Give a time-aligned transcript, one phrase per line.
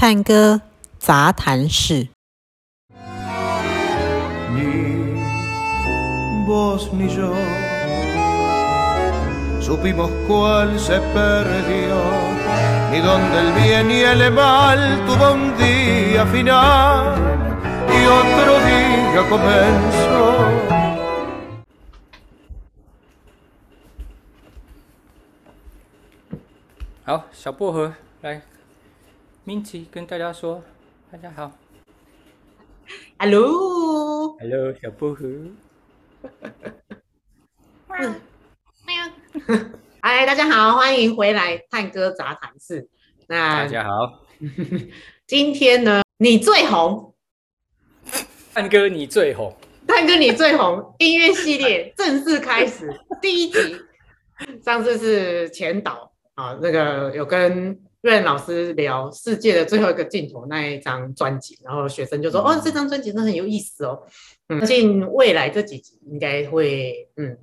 [0.00, 0.62] 探戈
[0.98, 2.08] 杂谈室。
[27.04, 27.92] 好，小薄荷
[28.22, 28.40] 来
[29.50, 30.62] ，Minty 跟大家说，
[31.10, 31.50] 大家好
[33.18, 35.26] ，Hello，Hello，小薄荷，
[40.00, 42.88] 嗨，大家好，欢迎回来探戈杂谈室。
[43.26, 44.24] 那大家好，
[45.26, 47.12] 今天呢，你最红，
[48.54, 52.88] 探哥你最红，探哥你最红，音乐系列 正式开始，
[53.20, 53.58] 第一集，
[54.64, 56.12] 上次是前导。
[56.36, 64.02] 啊，那个有跟瑞恩老师聊世界的最后一个镜头那一张专辑，然后学生就说：“嗯、哦，这张专辑真的很有意思哦。”
[64.48, 67.36] 嗯，相信未来这几集应该会，嗯，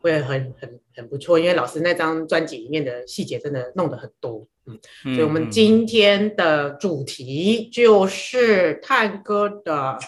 [0.00, 4.46] 会很很很不错，因为老师那张专辑里面的细节真的弄得很多。
[4.66, 4.78] 嗯，
[5.14, 9.98] 所以我们今天的主题就是探戈的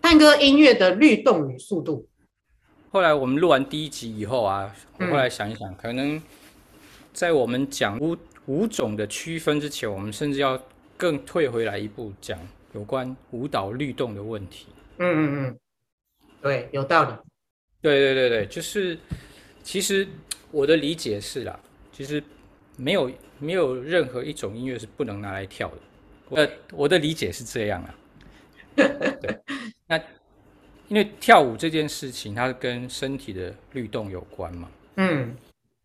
[0.00, 2.06] 探戈音乐的律动与速度。
[2.92, 6.22] 后来我们录完第一集以后啊，我后来想一想，嗯、可能。
[7.12, 10.60] 在我们讲五五种的区分之前，我们甚至要
[10.96, 12.38] 更退回来一步，讲
[12.72, 14.66] 有关舞蹈律动的问题。
[14.98, 15.58] 嗯嗯嗯，
[16.42, 17.14] 对，有道理。
[17.80, 18.98] 对对对对，就是
[19.62, 20.06] 其实
[20.50, 21.58] 我的理解是啦，
[21.92, 22.22] 其实
[22.76, 25.76] 没有没有任何一种音乐是不能拿来跳的。
[26.28, 27.94] 我我的理解是这样啊。
[28.76, 29.38] 对，
[29.86, 29.96] 那
[30.88, 34.70] 因为跳舞这件事情，它跟身体的律动有关嘛。
[34.96, 35.36] 嗯。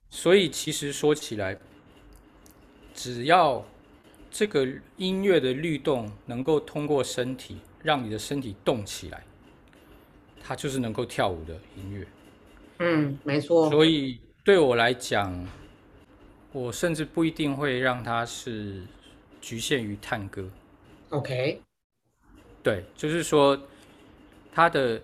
[0.09, 1.57] 所以其实说起来，
[2.95, 3.63] 只要
[4.31, 9.23] 这个音乐的律动能够通过身体让你的身体动起来，
[10.41, 12.07] 它就是能够跳舞的音乐。
[12.79, 13.69] 嗯，没错。
[13.69, 15.47] 所以对我来讲，
[16.51, 18.81] 我甚至不一定会让它是
[19.41, 20.49] 局限于探戈。
[21.09, 21.61] OK。
[22.63, 23.59] 对，就是说，
[24.51, 24.99] 它的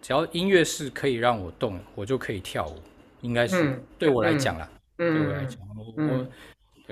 [0.00, 2.76] 只要音乐是可以让我动，我就可以跳舞。
[3.22, 6.26] 应该是对我来讲啦，嗯、对我来讲，我、嗯、我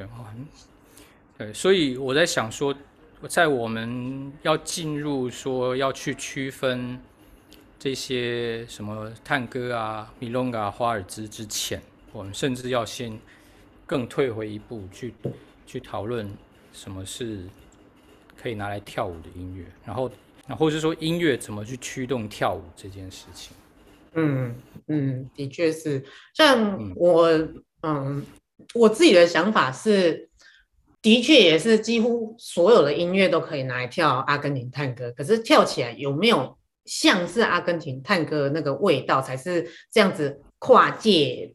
[0.07, 2.75] 对，对，所以我在想说，
[3.29, 6.99] 在我们要进入说要去区分
[7.79, 11.81] 这些什么探戈啊、米隆嘎、华尔兹之前，
[12.13, 13.19] 我们甚至要先
[13.87, 15.15] 更退回一步去
[15.67, 16.29] 去讨论
[16.73, 17.45] 什么是
[18.41, 20.11] 可以拿来跳舞的音乐，然后，
[20.47, 23.57] 然后是说音乐怎么去驱动跳舞这件事情。
[24.15, 24.55] 嗯
[24.89, 26.05] 嗯，的确是，
[26.35, 28.27] 像我嗯，嗯，
[28.75, 30.29] 我自己的想法是，
[31.01, 41.55] 的确也是几乎所有的音乐都可以拿来跳阿根廷探戈，可是跳起来有没有像是阿根廷探戈那个味道，才是这样子跨界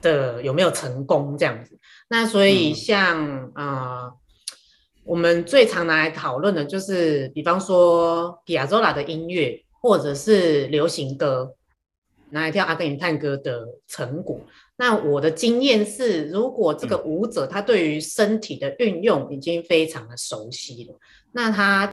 [0.00, 1.78] 的有没有成功这样子？
[2.08, 4.12] 那所以像啊、嗯呃，
[5.04, 9.64] 我们最常拿来讨论的就是，比方说皮亚佐拉的音乐。
[9.80, 11.57] 或者是流行歌，拿
[12.30, 14.40] 来跳阿根廷探戈的成果。
[14.76, 20.94] 那我的经验是，如果这个舞者他对于身体的运用已经非常的熟悉了，
[21.32, 21.92] 那他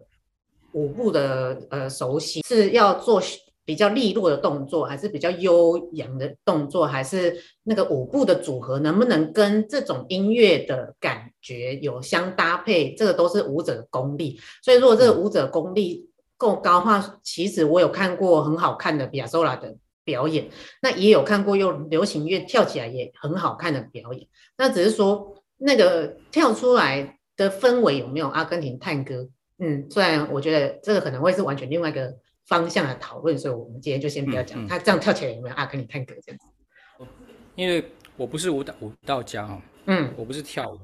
[0.73, 3.21] 舞步的呃熟悉是要做
[3.63, 12.93] 比较利落的动作，还是比较悠扬的动作，还是那个舞步的组合能不能跟这种音乐的感觉有相搭配？
[12.93, 14.39] 这个都是舞者的功力。
[14.61, 16.07] 所以，如果这个舞者功力，
[16.37, 20.49] 够高的话，其实我有看过很好看的比亚索拉的表演，
[20.81, 24.25] 那也有看过用流行乐跳起来也很好看的表演。
[24.57, 29.27] 那只是说那个跳出来的氛围有没有阿根廷探戈？
[29.57, 32.15] 嗯，虽然我觉得这个可能会是完全另外一个
[32.47, 37.07] 方向的讨论，所以我们今天就先不要讲他这样跳起来有没有阿根廷探戈这样子。
[37.55, 37.83] 因为
[38.15, 40.79] 我不是舞蹈舞蹈家哦，嗯，我不是跳舞，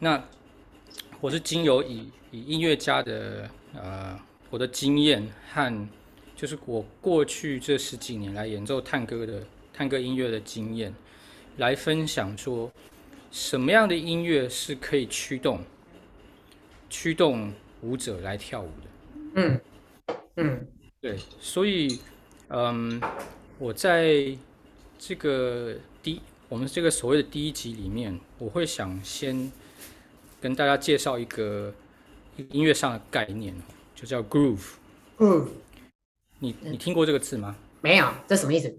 [0.00, 0.20] 那
[1.20, 4.18] 我是经由以以音乐家的呃。
[4.50, 5.88] 我的经验和
[6.38, 10.94] 就是我过去这十几年来演奏探戈的探戈音乐的经验，
[11.56, 12.70] 来分享说
[13.32, 15.60] 什么样的音乐是可以驱动
[16.88, 17.52] 驱动
[17.82, 19.32] 舞者来跳舞的。
[19.34, 19.60] 嗯
[20.36, 20.66] 嗯，
[21.00, 21.98] 对，所以
[22.50, 23.02] 嗯，
[23.58, 24.38] 我在
[24.96, 29.50] 这个第我们这个所谓的第一集里面，我会想先
[30.40, 31.74] 跟大家介绍一个
[32.50, 33.52] 音乐上的概念。
[33.96, 34.74] 就叫 groove，
[35.18, 35.48] 嗯，
[36.38, 37.56] 你你听过这个字吗？
[37.80, 38.76] 没有，这什么意思？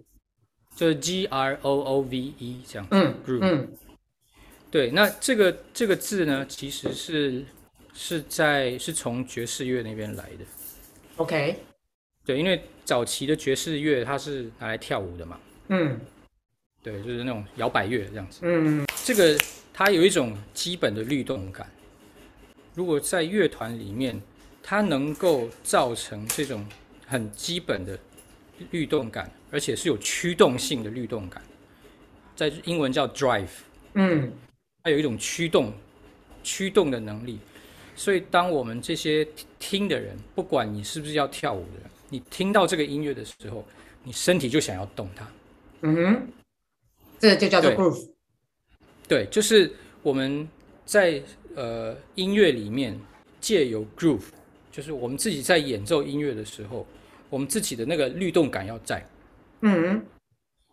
[0.75, 3.73] 就是 G R O O V E 这样，嗯，groove，嗯，
[4.71, 7.43] 对，那这个这个字呢，其实是
[7.93, 10.45] 是在是从爵士乐那边来的。
[11.17, 11.59] OK。
[12.25, 15.39] 对，因为早期的爵士乐它是拿来跳舞的嘛。
[15.69, 15.99] 嗯。
[16.81, 18.39] 对，就是那种摇摆乐这样子。
[18.43, 18.85] 嗯。
[19.03, 19.37] 这个
[19.73, 21.69] 它有一种基本的律动感。
[22.75, 24.21] 如果在乐团里面，
[24.61, 26.65] 它能够造成这种
[27.09, 27.97] 很基本的
[28.71, 31.41] 律动感，而且是有驱动性的律动感，
[32.35, 33.49] 在英文叫 drive。
[33.95, 34.31] 嗯。
[34.81, 35.73] 它有一种驱动、
[36.41, 37.37] 驱动的能力，
[37.97, 39.27] 所以当我们这些
[39.59, 43.65] 听的人，不管你是不是要跳舞的人，你听到这个音乐的时候，
[44.05, 45.27] 你身体就想要动它。
[45.81, 46.27] 嗯哼，
[47.19, 48.09] 这就叫做 groove。
[49.05, 49.69] 对，就是
[50.01, 50.47] 我们
[50.85, 51.21] 在
[51.55, 52.97] 呃音乐里面
[53.41, 54.27] 借由 groove，
[54.71, 56.87] 就是我们自己在演奏音乐的时候，
[57.29, 59.05] 我们自己的那个律动感要在。
[59.61, 60.03] 嗯，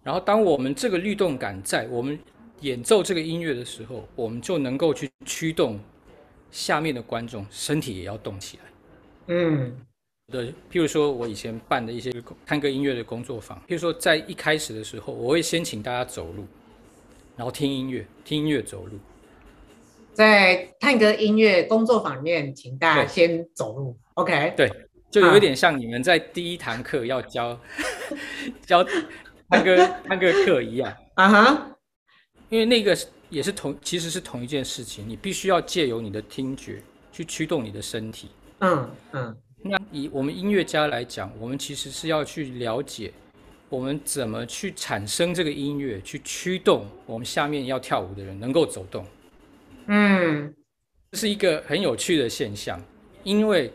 [0.03, 2.19] 然后当我们这个律动感在，我们。
[2.63, 5.79] 演奏这个音乐的时候，我们就能够去驱动
[6.51, 8.63] 下面的观众身体也要动起来。
[9.27, 9.77] 嗯，
[10.33, 12.11] 对，譬如说我以前办的一些
[12.47, 16.47] 探戈音乐的工作坊，譬如说在一开始的时候，我会先请大家走路，
[17.37, 18.99] 然后听音乐，听音乐走路。
[20.15, 23.99] 在探戈音乐工作坊里面，请大家先走路。
[24.15, 24.73] OK，对，
[25.17, 27.59] 就有一点像你们在第一堂课要教
[28.67, 28.85] 教
[29.49, 29.75] 探戈
[30.05, 30.95] 探戈课一样。
[31.15, 31.71] 啊哈。
[32.51, 32.95] 因为那个
[33.31, 35.09] 也是同，其实是同一件事情。
[35.09, 38.29] 你必须要借由你的听觉去驱动你的身体。
[38.59, 39.35] 嗯嗯。
[39.63, 43.11] 那以我们音乐家来讲，我们其实是要去了解
[43.71, 49.07] 我们怎么去产生这个音乐，去驱动我们下面要跳舞的人能够走动。
[49.87, 50.55] 嗯，
[51.11, 52.79] 这是一个很有趣的现象，
[53.25, 53.73] 因为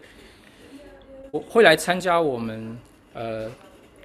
[1.31, 2.77] 我会来参加我们
[3.13, 3.49] 呃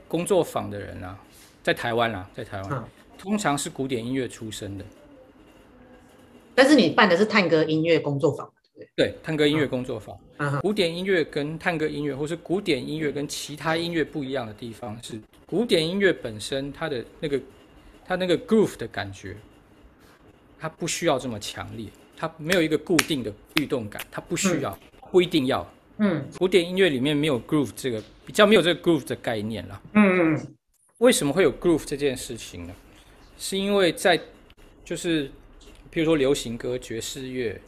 [0.08, 1.18] 工作坊的人啊，
[1.62, 2.72] 在台湾啊，在台湾。
[2.72, 2.84] 嗯
[3.18, 4.84] 通常是古典音乐出身的，
[6.54, 9.08] 但是你办的是探戈音乐工作坊，对不对？
[9.08, 10.16] 对，探戈音乐工作坊。
[10.36, 17.40] 嗯，古典音乐跟探戈音乐，或是古典音乐跟其他音乐不一样的地方是，古典音乐本身它的那个
[18.04, 19.34] 它那个 groove 的感觉，
[20.60, 21.86] 它不需要这么强烈，
[22.18, 25.66] 它没有一个固定的律动感，它不需要，嗯、不一定要。
[25.98, 29.82] 嗯，古典音乐里面没有 groove 这个比较没有这个 groove 的概念了。
[29.94, 30.56] 嗯嗯，
[30.98, 32.74] 为什么会有 groove 这件事情呢？
[33.38, 34.18] 是因为在，
[34.84, 35.28] 就是，
[35.92, 37.60] 譬如说流行歌、爵士乐，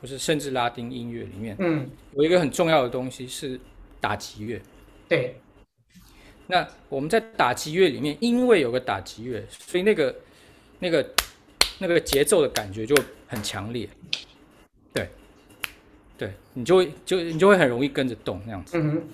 [0.00, 3.58] 或是甚至拉丁音乐里面，嗯，有一个很重要的东西是
[4.00, 4.60] 打击乐。
[5.08, 5.36] 对。
[6.48, 10.14] 那我们在打击乐里面，因为有个打击乐，所以那个、
[10.80, 11.14] 那个、
[11.78, 12.94] 那个节奏的感觉就
[13.26, 13.88] 很强烈。
[16.22, 16.32] 对。
[16.54, 18.78] 你就会就你就会很容易跟着动那样子。
[18.78, 19.08] 嗯哼。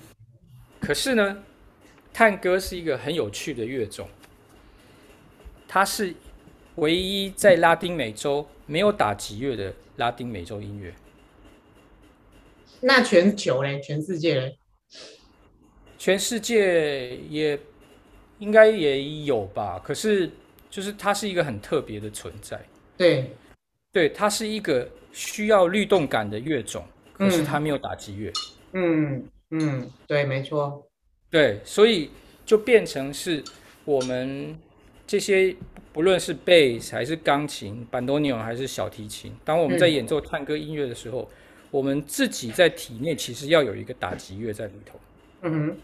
[0.79, 1.43] 可是呢，
[2.13, 4.07] 探戈是一个很有趣的乐种。
[5.67, 6.13] 它是
[6.75, 10.93] 唯一在拉丁美洲没有打击乐的拉丁美洲音乐。
[12.81, 13.79] 那全球嘞？
[13.81, 14.57] 全世界嘞？
[15.97, 17.59] 全世界也
[18.39, 19.79] 应该也有吧。
[19.83, 20.29] 可是，
[20.69, 22.59] 就是它是一个很特别的存在。
[22.97, 23.31] 对，
[23.91, 26.85] 对，它是一个需要律动感的乐种，
[27.19, 28.33] 可是它没有打击乐。
[28.73, 30.89] 嗯嗯，对，没错。
[31.29, 32.09] 对，所以
[32.47, 33.43] 就变成是
[33.85, 34.57] 我们。
[35.07, 35.55] 这些
[35.91, 41.35] 不论是贝斯还是钢琴、班多尼奥还是小提琴，当我们在演奏探戈音乐的时候，嗯、
[41.71, 44.99] 我们自己在体内其实要有一个打击乐在里头。
[45.41, 45.75] 嗯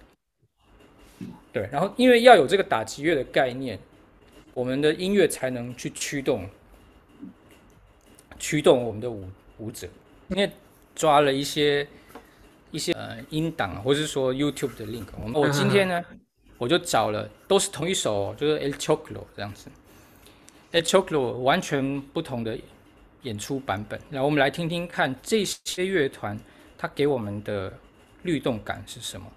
[1.20, 3.80] 哼，对，然后因为要有这个打击乐的概念，
[4.54, 6.48] 我们的音乐才能去驱动
[8.38, 9.28] 驱动我们的舞
[9.58, 9.88] 舞者。
[10.28, 10.52] 因为
[10.96, 11.88] 抓了一些
[12.72, 16.04] 一些呃音档，或者是说 YouTube 的 link，我们我今天呢。
[16.10, 16.20] 嗯
[16.58, 19.70] 我就找了，都是同一首，就是 El Choclo 这样子
[20.72, 22.58] ，El Choclo 完全不同的
[23.24, 24.00] 演出版本。
[24.10, 26.40] 然后我们来听听看这些乐团，
[26.78, 27.74] 它给我们的
[28.24, 29.28] 律动感是什么？